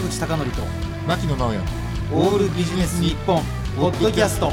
[0.00, 0.62] 坂口孝則と
[1.06, 1.58] 牧野直哉。
[2.14, 3.42] オールビジネス日本
[3.76, 4.50] ポッドキャスト。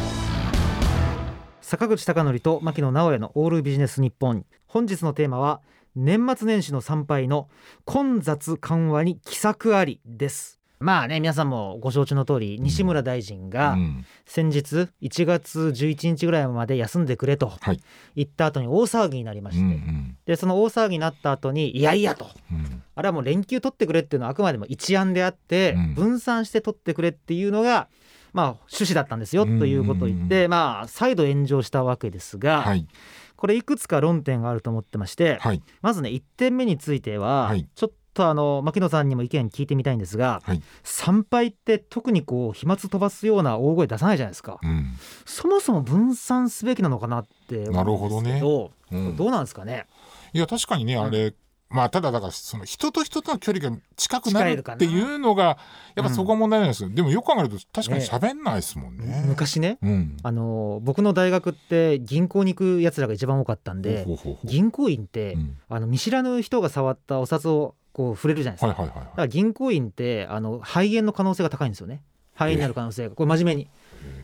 [1.61, 4.45] 坂口孝則と牧野直哉のオールビジネス日本。
[4.65, 5.61] 本日のテーマは
[5.95, 7.47] 年末年始の参拝の
[7.85, 10.59] 混雑緩和に奇策ありです。
[10.79, 14.05] まあね皆さんもご承知の通り西村大臣がうん。
[14.25, 17.79] 先日1月11日ぐらいまで休んでくれとはい。
[18.17, 20.17] 言った後に大騒ぎになりまうして、ん。
[20.25, 22.27] でその大騒ぎになった後にいやいやと。
[22.51, 25.93] うんあれはもう連休取ってくれっていうのはあくまでも一案であって、うん。
[25.93, 27.87] 分散して取ってくれっていうのが
[28.33, 32.87] まあ趣旨だったんですよということを言って、まあ再度炎上したわけですが、はい。
[33.35, 35.61] これいくつか論点があると思ってまして、はい。
[35.81, 37.67] まずね1点目については、はい。
[37.75, 40.61] ちょっとあの牧野さんにも意見聞いてみたいんですが、はい。
[40.83, 44.59] 参拝って特にこう飛沫飛ばすような大声出さないじゃないですか。
[44.63, 44.95] うん。
[45.25, 49.85] そもそも分散すべきなのかなってなる思うんですけどうんどうなんですかね？
[50.33, 51.33] いや確かにねあれ
[51.69, 55.57] まあただだからその人と人との距離が近くなるっていうのが
[55.95, 59.23] やっぱそこは問題なんですよ、でもよく考えると確かに喋んないですもんね。
[59.27, 60.17] 昔ねうん。
[60.23, 64.05] あの僕の大学って銀行に行くやつらが一番多かったんで
[64.43, 65.57] 銀行員って、うん。
[65.69, 69.05] あの見知らぬ人が触ったお札をこう触れるじゃないですか、はいはいはい。
[69.05, 72.01] だから銀行員ってあの肺炎の可能性が高いんですよね。
[72.33, 73.15] 肺炎になる可能性が。
[73.15, 73.69] これ真面目に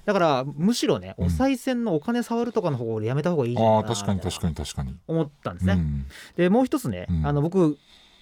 [0.05, 1.25] だからむしろねうん。
[1.27, 4.97] お賽銭のお金触るとかの方をやめた方がいいんじゃないか確かに確かに確かに。
[5.07, 6.05] 思ったんですね、うん。
[6.35, 7.25] でもう一つね、うん。
[7.25, 7.77] あの僕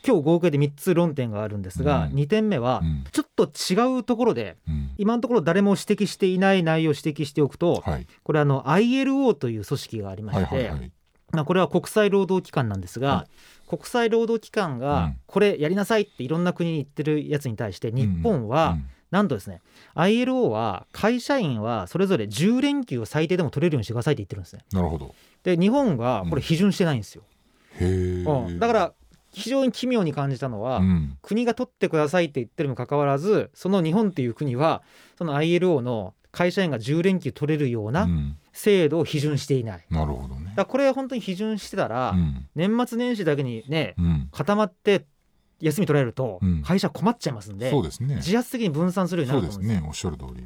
[0.05, 2.13] 今日合計で3つ論点があるんですが、うん。
[2.13, 3.03] 2点目はうん。
[3.11, 4.91] ちょっと違うところでうん。
[4.97, 8.07] 今のところ誰も指摘していない内容を指摘しておくと、はい。
[8.23, 10.91] これあの ILO という組織がありまはいして、はいはい
[11.33, 13.27] まあ、これは国際労働機関なんですが、は
[13.67, 15.17] 国際労働機関うがん。
[15.27, 18.77] これやりなさいっていろんな国に言ってるやつに対して日本は
[19.11, 19.61] なんとですね
[19.95, 24.63] ILO は会社員はそれぞれ10連休を最低でも取れるようにしてくださいって言ってるんですね。
[24.73, 25.15] うんなるほど。
[25.43, 27.23] で日本はこれ批准してないんですよ。
[27.79, 28.59] へえうん。
[28.59, 28.93] だから
[29.33, 31.17] 非常に奇妙に感じたのは、うん。
[31.21, 34.81] 国が取ってくださいって言ってるにもかかわらずその日本っていう国は
[35.17, 38.37] その ILO の会社員が10連休取れるよううなん。
[38.53, 39.85] 制度を批准していない。
[39.89, 42.47] なるほどねだからこれ本当に批准してたら、うん。
[42.55, 44.29] 年末年始だけにねうん。
[44.31, 45.05] 固まって
[45.59, 46.61] 休み取られるとうん。
[46.63, 48.15] 会社困っちゃいますんで、そうですね。
[48.15, 49.75] 自発的に分散するようになると思うんですよ。
[49.75, 49.87] ですね。
[49.87, 50.45] おっしゃる通り。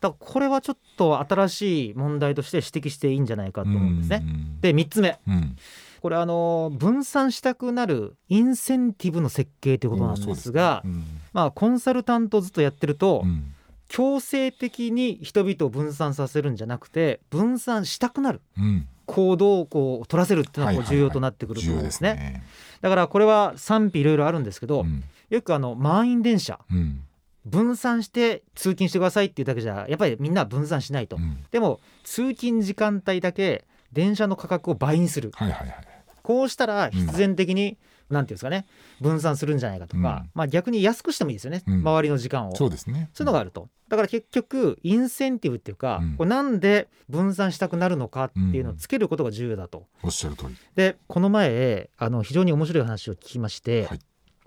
[0.00, 4.22] だからこれはちょっと新しい問題として指摘していいんじゃないかと思うんですね。
[4.22, 5.18] うんで3つ目。
[5.26, 5.56] うん。
[6.00, 11.04] これあの分散したくなるインセンティブの設計ということなんですがうん。
[11.32, 13.54] まあコンサルタントずっとやってると、うん。
[13.88, 18.40] 強制的に人々を分散させるんじゃなくて分散したくなる。
[18.58, 22.10] うん行動をこう取らせるっていうのが重要となってくると思うんですね。
[22.10, 22.44] すね。
[22.80, 25.04] だからこれは賛否いろいろあるんですけど、うん。
[25.30, 27.00] よくあの満員電車うん。
[27.44, 31.44] 分散して通勤してくださいっていうだけじゃやっぱりみんな分散しないと、うん。
[31.50, 35.30] でも通勤時間帯だけ電車の価格を倍にする。
[35.34, 35.86] はいはいはい。
[36.22, 37.76] こうしたら必然的に、
[38.14, 38.66] なんていうんですかね
[39.00, 40.30] 分散するんじゃないかとか、うん。
[40.34, 41.74] まあ逆に安くしてもいいですよね、うん。
[41.80, 42.56] 周りの時間を。
[42.56, 43.10] そうですね。
[43.12, 43.68] そういうのがあると。
[43.88, 46.16] だから結局インセンティブっていうか、うん。
[46.16, 49.86] これなんで分散したくなるのかっていうのをつけることが重要だと。
[50.02, 50.56] おっしゃる通り。
[50.74, 54.00] でこの前あの非常に面白い話を聞きまして、はい。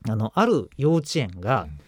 [0.10, 1.70] あのある幼稚園がうん。
[1.70, 1.80] 引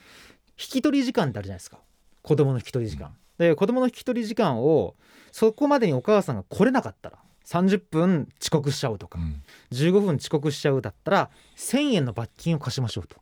[0.58, 1.80] き取り時間ってあるじゃないですか。
[2.22, 3.16] 子供の引き取り時間。
[3.38, 4.96] で子供の引き取り時間を
[5.32, 7.18] そこまでにお母さんが来れなかったら
[7.50, 13.18] 30分遅刻しちゃうとか、うん15分遅刻しちゃうだったら1,000円の罰金を課しましょうと。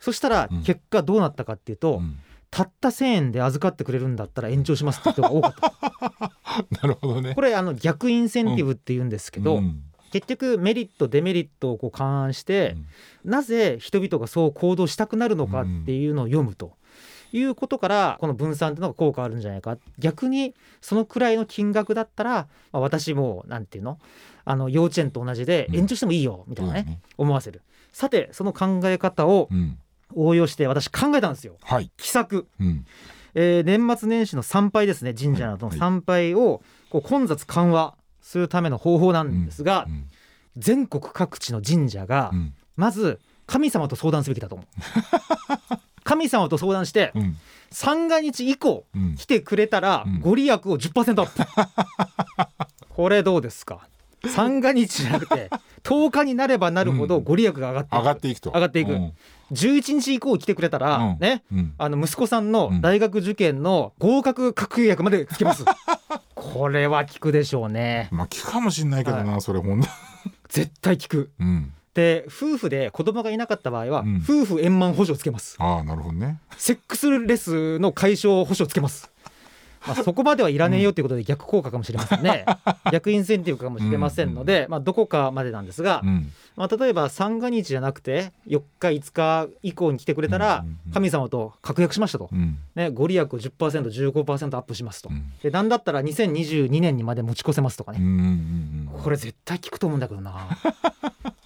[0.00, 2.16] そしたらうん結果どうなったかっていうと、うん
[2.50, 6.32] たった1,000円で預かってくれるんだったら延長しますって人が多かった。
[6.80, 12.78] なるほどねこれあの逆インセンティブって言うんですけど、うん結局メリットデメリットをこう勘案して、
[13.24, 16.77] なぜ人々がそう行動したくなるのかっていうのを読むと。
[17.32, 19.76] いうことからこの分散っていうのが効果あるんじゃないか。
[19.98, 22.30] 逆にそのくらいの金額だったら、
[22.72, 23.98] まあ、私もなんていうの？
[24.44, 25.76] あの幼稚園と同じでうん。
[25.76, 27.62] 延長してもいいよみたいなね,、そうだね思わせる。
[27.92, 29.78] さてその考え方をうん。
[30.14, 31.56] 応用して私考えたんですよ。
[31.62, 31.90] はい。
[31.98, 32.86] 奇策、うん。
[33.34, 35.78] えー年末年始の参拝ですね神社などのはい。
[35.78, 40.08] 参拝をこう混雑緩和するための方法なんですが、うん。
[40.56, 42.54] 全国各地の神社がうん。
[42.74, 45.78] まず神様と相談すべきだと思う
[46.08, 47.36] 神様と相談してうん。
[47.70, 49.14] 三が日以降うん。
[49.16, 50.20] 来てくれたらうん。
[50.20, 51.44] ご利益を10%アップ。
[52.88, 53.80] これどうですか？
[54.26, 55.48] 三が日じゃなくて
[55.84, 58.00] 10日になればなるほどご利益が上がっていく。
[58.00, 58.50] 上がっていくと。
[58.50, 58.92] 上がっていく。
[58.92, 59.12] うん。
[59.52, 61.18] 11日以降来てくれたら、うん。
[61.20, 61.74] ねうん。
[61.78, 65.64] あの息子さんの大学受験の合格確約までつけます。
[66.34, 68.08] これは効くでしょうね。
[68.10, 69.88] まあ聞くかもしんないけどなそれほんと。
[70.48, 71.30] 絶対効く。
[71.38, 74.22] うんで夫婦で子供がいなかった場合は、うん。
[74.22, 75.56] 夫婦円満保証つけます。
[75.58, 76.38] ああなるほどね。
[76.56, 79.10] セックスレスの解消保証つけます。
[79.86, 82.44] まあ、そこまではいらねえよということで逆効果かもしれませんね、
[82.92, 86.32] 逆インセンティブかもしれませんので、まあ、どこかまでなんですが、うん。
[86.56, 92.58] まあ、例えば三が日じゃなくて4日5日以降に来てくれたら神様と確約しましたと、うん。
[92.74, 95.10] ね、ご利益を 10%15% アップしますと。
[95.10, 95.32] うん。
[95.42, 98.00] でなんだったら2022年にまで持ち越せますとかね、
[99.02, 100.48] これ絶対効くと思うんだけどな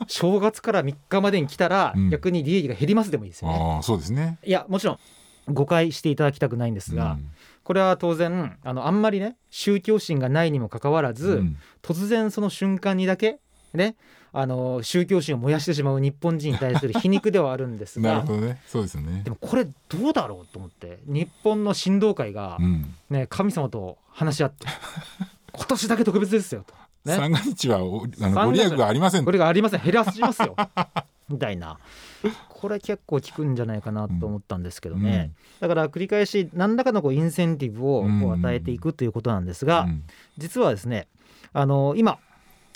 [0.09, 2.11] 正月から3日までに来たらうん。
[2.11, 4.39] 逆に利益が減りますでもいいですよね、ああそうですね。
[4.45, 4.99] いやもちろん
[5.49, 7.19] 誤解していただきたくないんですが、
[7.65, 11.57] これは当然あのあんまりね宗教心がないにもかかわらず、うん。
[11.83, 13.41] 突然その瞬間にだけ
[13.75, 13.97] ね
[14.33, 18.61] あの宗教心を燃やしてしまう日本人に対する皮肉ではあるんですなるがほどね。
[18.67, 19.23] そうですよね。
[19.25, 19.73] でもこれど
[20.09, 22.95] うだろうと思って日本の神道会がう、ん。
[23.11, 24.67] ね、神様と話し合って
[25.53, 26.75] 今年だけ特別ですよと。
[27.05, 27.17] ね。
[27.17, 29.25] 三が日はおあのご利益がありません。
[29.25, 30.57] これがありません減らしますよ。
[31.29, 31.79] みたいな。
[32.49, 40.05] これ結構効くんじゃないかなと思ったんですけどね、だから繰り返し何らかのこうインセンティブをこう与えていくということなんですが、うん。
[40.39, 41.09] 実はですね
[41.53, 42.19] あの今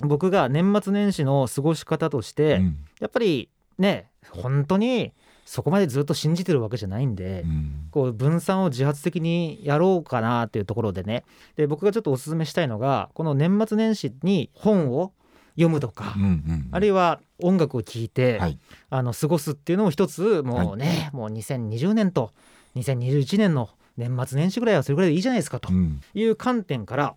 [0.01, 2.77] 僕が年末年始の過ごし方として、うん。
[3.01, 5.13] やっぱりね本当に
[5.47, 7.89] そこまでずっと信じてるわけじゃないんで、うん。
[7.93, 11.25] こう分散を自発的にやろうかなっていうところでね。
[11.55, 15.13] で僕がちょっとお勧めしたいのがこの年末年始に本を
[15.55, 18.59] 読むとか、うんうんあるいは音楽を聴いて、はい。
[18.91, 22.33] あの過ごすっていうのも一つもうね、もう2020年と
[22.75, 26.01] 2021年の年末年始ぐらいはそれぐらいでいいじゃないですかとうん。
[26.13, 27.15] いう観点から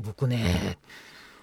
[0.00, 0.76] 僕ね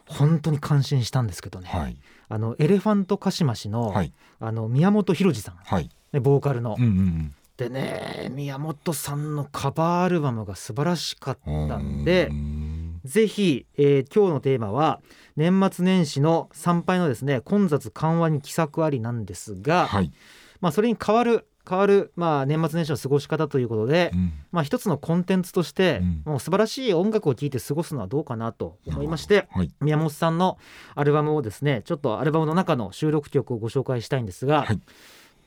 [0.08, 1.98] 本当に感心したんですけどね、はい。
[2.30, 4.14] あのエレファントカシマシの,、はい。
[4.40, 6.76] あの宮本浩次さん、はいね、ボーカルの。
[6.78, 13.00] うんうんでね宮本さんのカバーアルバムが素晴らしかっうんたんでうん。
[13.04, 15.00] ぜひ、えー今日のテーマは
[15.36, 20.12] 年末年始の参拝のですね混雑緩和に奇策ありなんですが、はい。
[20.60, 24.34] まあ、それに代わる変わる、まあ、年末年始の過ごし方ということで、うん。
[24.52, 26.22] まあ、一つのコンテンツとして、うん。
[26.26, 29.72] もう素晴らしい音楽を聴いて過ごすのはどうかなと思いましてはい。
[29.82, 30.58] 宮本さんの
[30.96, 34.82] アルバムをですねちょっとアルバムの中の収録曲をご紹介したいんですが、はい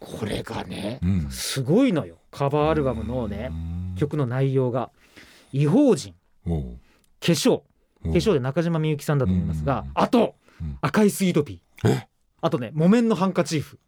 [0.05, 1.31] これがねうん。
[1.31, 2.17] すごいのよ。
[2.31, 3.95] カバーアルバムのねうん。
[3.97, 4.91] 曲の内容が
[5.53, 6.15] 「異邦人」
[6.47, 6.63] おう
[7.21, 7.63] 「化粧」
[8.05, 11.89] 化粧で中島みゆきさんだと思いますがうんあとうん「赤いスイートピー。
[11.89, 12.09] え」
[12.43, 13.79] あとね「木綿のハンカチーフ」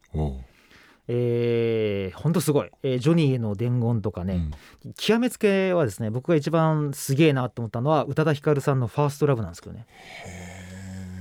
[1.09, 4.51] えー、ほんとすごい、えージョニーへの伝言とかね、
[4.85, 4.93] うん。
[4.93, 9.87] 極めつけはですね僕が一番すげえなと思ったのは宇多田ヒカルさんの「ファーストラブなんですけどね。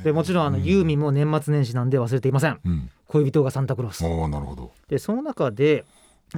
[0.03, 0.65] でもちろんあの、うん。
[0.65, 2.61] ユーミンも年末年始なんで忘れていません。
[2.65, 4.03] うん恋人がサンタクロース。
[4.29, 4.73] なるほど。
[4.89, 5.85] でその中で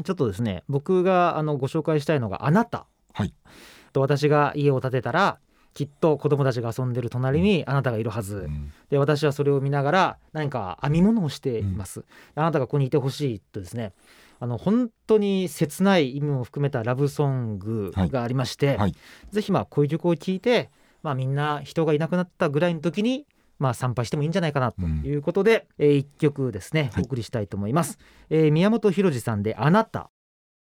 [0.05, 3.35] ちょっとですね僕があのご紹介したいのが「あなた」はい。
[3.93, 5.39] と私が家を建てたら
[5.75, 8.73] きっと子供たちが遊んでる隣にあなたがいるはず、うん。
[8.91, 12.05] で私はそれを見ながら何か編み物をしています、
[12.35, 13.93] あなたがここにいてほしいとですね
[14.41, 18.95] あの本当に切ない意味も含めたラブソングがありまして、はい。
[19.31, 20.71] ぜひまあこういう曲を聴いて、
[21.03, 23.27] まあ、みんな人がいなくなったぐらいの時に
[23.59, 27.03] まあ参拝してもいいんじゃないかなということで、えー一曲ですねはい。
[27.03, 27.99] お送りしたいと思います、
[28.31, 30.11] えー宮本浩次さんであなた。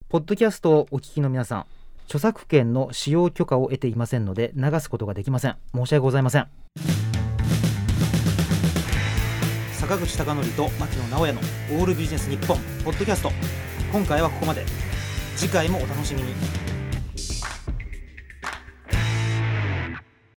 [0.08, 1.66] ポッドキャストをお聞きの皆さん
[2.04, 5.56] 著作権の使用許可を得ていませんので流すことができません。
[5.74, 6.46] 申し訳ございません。
[9.72, 13.30] 坂口孝則と牧野直哉のオールビジネス日本ポッドキャスト
[13.92, 14.64] 今回はここまで。
[15.36, 16.32] 次回もお楽しみに